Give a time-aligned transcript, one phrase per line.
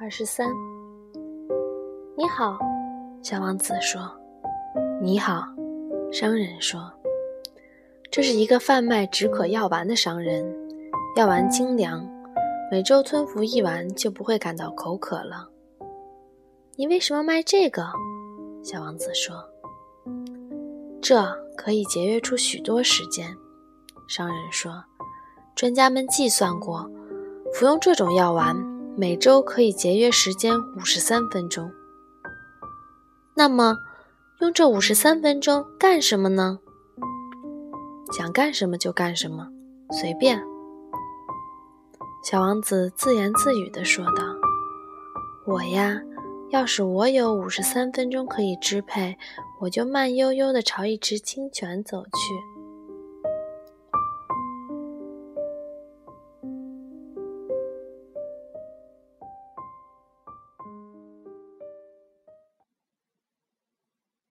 [0.00, 0.48] 二十三。
[2.16, 2.56] 你好，
[3.20, 4.00] 小王子说。
[5.02, 5.42] 你好，
[6.12, 6.80] 商人说。
[8.08, 10.46] 这是一个贩卖止渴药丸的商人，
[11.16, 12.08] 药丸精良，
[12.70, 15.48] 每周吞服一丸就不会感到口渴了。
[16.76, 17.84] 你为什么卖这个？
[18.62, 19.34] 小王子说。
[21.02, 23.36] 这可以节约出许多时间，
[24.08, 24.72] 商人说。
[25.56, 26.88] 专家们计算过，
[27.52, 28.54] 服用这种药丸
[29.00, 31.70] 每周可以节约时间五十三分钟。
[33.36, 33.76] 那么，
[34.40, 36.58] 用这五十三分钟干什么呢？
[38.12, 39.46] 想干什么就干什么，
[39.92, 40.42] 随便。
[42.24, 44.24] 小王子自言自语地说道
[45.46, 46.02] ：“我呀，
[46.50, 49.16] 要是我有五十三分钟可以支配，
[49.60, 52.10] 我就慢悠悠地朝一池清泉走去。”